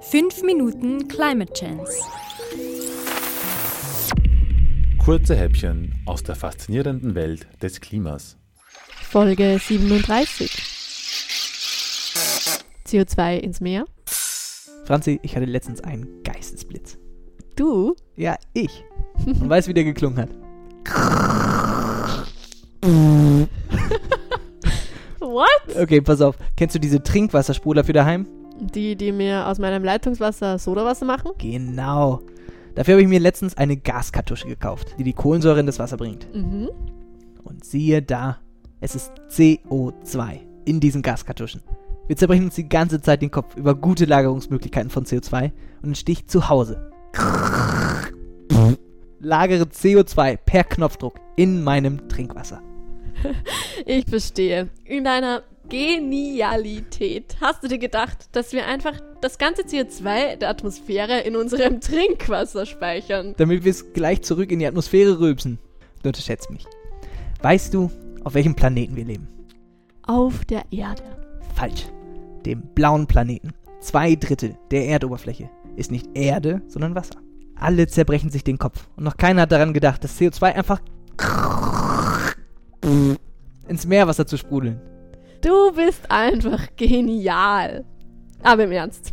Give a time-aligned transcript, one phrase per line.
[0.00, 1.92] 5 Minuten Climate Chance.
[5.04, 8.36] Kurze Häppchen aus der faszinierenden Welt des Klimas.
[9.02, 10.50] Folge 37.
[12.86, 13.86] CO2 ins Meer.
[14.84, 16.96] Franzi, ich hatte letztens einen Geistesblitz.
[17.56, 17.96] Du?
[18.16, 18.84] Ja, ich.
[19.26, 20.30] Und weißt, wie der geklungen hat?
[25.18, 25.76] What?
[25.76, 26.36] Okay, pass auf.
[26.56, 28.26] Kennst du diese Trinkwassersprudler für daheim?
[28.60, 31.32] Die, die mir aus meinem Leitungswasser Sodawasser machen?
[31.38, 32.22] Genau.
[32.74, 36.32] Dafür habe ich mir letztens eine Gaskartusche gekauft, die die Kohlensäure in das Wasser bringt.
[36.34, 36.68] Mhm.
[37.42, 38.38] Und siehe da,
[38.80, 41.62] es ist CO2 in diesen Gaskartuschen.
[42.06, 45.52] Wir zerbrechen uns die ganze Zeit den Kopf über gute Lagerungsmöglichkeiten von CO2 und
[45.82, 46.90] dann stehe ich zu Hause.
[49.20, 52.62] Lagere CO2 per Knopfdruck in meinem Trinkwasser.
[53.86, 54.68] Ich verstehe.
[54.84, 61.20] In deiner Genialität hast du dir gedacht, dass wir einfach das ganze CO2 der Atmosphäre
[61.20, 63.34] in unserem Trinkwasser speichern.
[63.36, 65.58] Damit wir es gleich zurück in die Atmosphäre rülpsen.
[66.02, 66.64] Du unterschätzt mich.
[67.42, 67.90] Weißt du,
[68.24, 69.28] auf welchem Planeten wir leben?
[70.06, 71.02] Auf der Erde.
[71.54, 71.86] Falsch.
[72.46, 73.52] Dem blauen Planeten.
[73.80, 77.20] Zwei Drittel der Erdoberfläche ist nicht Erde, sondern Wasser.
[77.56, 80.80] Alle zerbrechen sich den Kopf und noch keiner hat daran gedacht, das CO2 einfach
[83.68, 84.80] ins Meerwasser zu sprudeln.
[85.40, 87.84] Du bist einfach genial.
[88.42, 89.12] Aber im Ernst.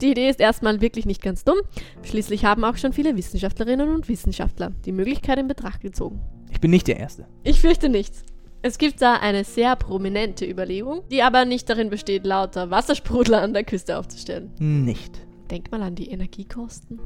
[0.00, 1.58] Die Idee ist erstmal wirklich nicht ganz dumm.
[2.02, 6.20] Schließlich haben auch schon viele Wissenschaftlerinnen und Wissenschaftler die Möglichkeit in Betracht gezogen.
[6.50, 7.26] Ich bin nicht der Erste.
[7.44, 8.24] Ich fürchte nichts.
[8.62, 13.54] Es gibt da eine sehr prominente Überlegung, die aber nicht darin besteht, lauter Wassersprudler an
[13.54, 14.50] der Küste aufzustellen.
[14.58, 15.18] Nicht.
[15.50, 17.00] Denk mal an die Energiekosten.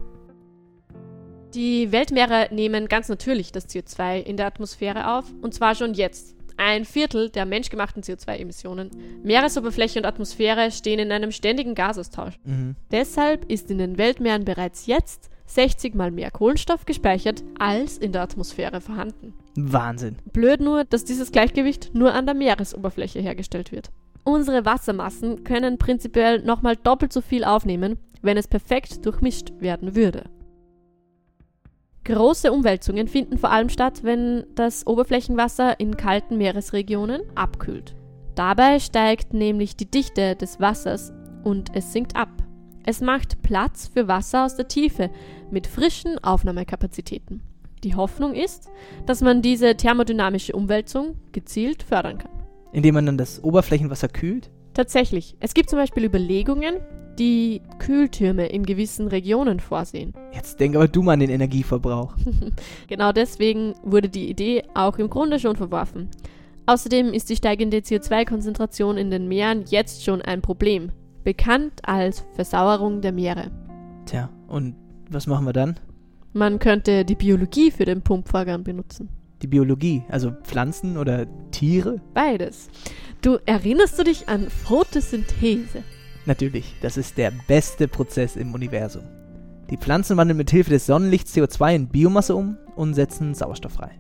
[1.55, 6.35] Die Weltmeere nehmen ganz natürlich das CO2 in der Atmosphäre auf, und zwar schon jetzt.
[6.57, 8.91] Ein Viertel der menschgemachten CO2-Emissionen.
[9.23, 12.39] Meeresoberfläche und Atmosphäre stehen in einem ständigen Gasaustausch.
[12.45, 12.77] Mhm.
[12.91, 18.23] Deshalb ist in den Weltmeeren bereits jetzt 60 mal mehr Kohlenstoff gespeichert als in der
[18.23, 19.35] Atmosphäre vorhanden.
[19.57, 20.17] Wahnsinn.
[20.33, 23.91] Blöd nur, dass dieses Gleichgewicht nur an der Meeresoberfläche hergestellt wird.
[24.25, 30.31] Unsere Wassermassen können prinzipiell nochmal doppelt so viel aufnehmen, wenn es perfekt durchmischt werden würde.
[32.05, 37.97] Große Umwälzungen finden vor allem statt, wenn das Oberflächenwasser in kalten Meeresregionen abkühlt.
[38.35, 41.13] Dabei steigt nämlich die Dichte des Wassers
[41.45, 42.29] und es sinkt ab.
[42.85, 45.09] Es macht Platz für Wasser aus der Tiefe
[45.51, 47.43] mit frischen Aufnahmekapazitäten.
[47.85, 48.69] Die Hoffnung ist,
[49.07, 52.31] dass man diese thermodynamische Umwälzung gezielt fördern kann.
[52.73, 54.51] Indem man dann das Oberflächenwasser kühlt?
[54.75, 56.81] Tatsächlich, es gibt zum Beispiel Überlegungen,
[57.19, 60.13] die Kühltürme in gewissen Regionen vorsehen.
[60.33, 62.17] Jetzt denk aber du mal an den Energieverbrauch.
[62.89, 66.09] Genau deswegen wurde die Idee auch im Grunde schon verworfen.
[66.67, 70.91] Außerdem ist die steigende CO2-Konzentration in den Meeren jetzt schon ein Problem,
[71.23, 73.51] bekannt als Versauerung der Meere.
[74.07, 74.75] Tja, und
[75.09, 75.79] was machen wir dann?
[76.33, 79.09] Man könnte die Biologie für den Pumpvorgang benutzen.
[79.43, 82.01] Die Biologie, also Pflanzen oder Tiere?
[82.15, 82.69] Beides.
[83.25, 85.83] Du erinnerst du dich an Photosynthese?
[86.27, 89.05] Natürlich, das ist der beste Prozess im Universum.
[89.71, 93.93] Die Pflanzen wandeln mit Hilfe des Sonnenlichts CO2 in Biomasse um und setzen Sauerstoff frei.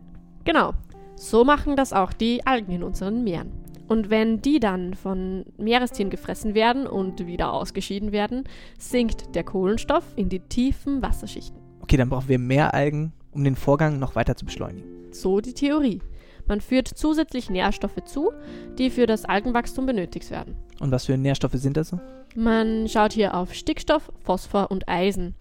[0.45, 0.75] Genau.
[1.17, 3.51] So machen das auch die Algen in unseren Meeren.
[3.89, 8.45] Und wenn die dann von Meerestieren gefressen werden und wieder ausgeschieden werden,
[8.79, 11.59] sinkt der Kohlenstoff in die tiefen Wasserschichten.
[11.81, 14.87] Okay, dann brauchen wir mehr Algen, um den Vorgang noch weiter zu beschleunigen.
[15.12, 16.01] So die Theorie.
[16.47, 18.32] Man führt zusätzlich Nährstoffe zu,
[18.78, 20.56] die für das Algenwachstum benötigt werden.
[20.81, 21.94] Und was für Nährstoffe sind das?
[22.34, 25.34] Man schaut hier auf Stickstoff, Phosphor und Eisen.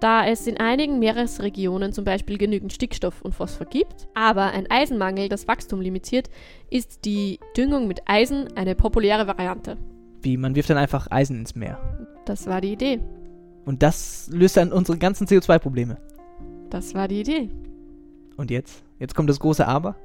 [0.00, 5.28] Da es in einigen Meeresregionen zum Beispiel genügend Stickstoff und Phosphor gibt, aber ein Eisenmangel
[5.28, 6.30] das Wachstum limitiert,
[6.70, 9.76] ist die Düngung mit Eisen eine populäre Variante.
[10.22, 11.80] Wie, man wirft dann einfach Eisen ins Meer.
[12.26, 13.00] Das war die Idee.
[13.64, 15.96] Und das löst dann unsere ganzen CO2-Probleme.
[16.70, 17.50] Das war die Idee.
[18.36, 18.84] Und jetzt?
[18.98, 19.96] Jetzt kommt das große Aber?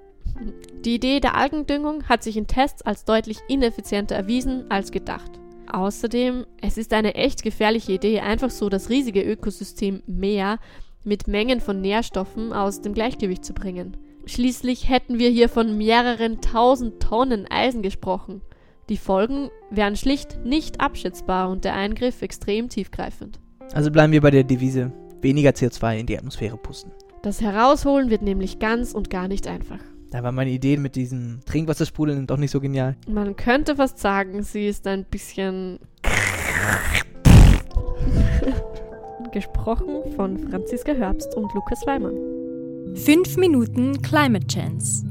[0.84, 5.32] Die Idee der Algendüngung hat sich in Tests als deutlich ineffizienter erwiesen als gedacht.
[5.72, 10.60] Außerdem, es ist eine echt gefährliche Idee, einfach so das riesige Ökosystem Meer
[11.04, 13.98] mit Mengen von Nährstoffen aus dem Gleichgewicht zu bringen.
[14.26, 18.42] Schließlich hätten wir hier von mehreren tausend Tonnen Eisen gesprochen.
[18.90, 23.40] Die Folgen wären schlicht nicht abschätzbar und der Eingriff extrem tiefgreifend.
[23.74, 24.92] Also bleiben wir bei der Devise,
[25.22, 26.92] weniger CO2 in die Atmosphäre pusten.
[27.22, 29.80] Das Herausholen wird nämlich ganz und gar nicht einfach.
[30.14, 32.96] Da war meine Idee mit diesem Trinkwassersprudeln doch nicht so genial.
[33.10, 35.80] Man könnte fast sagen, sie ist ein bisschen
[39.34, 42.14] gesprochen von Franziska Herbst und Lukas Weimann.
[42.96, 45.04] 5 Minuten Climate Chance.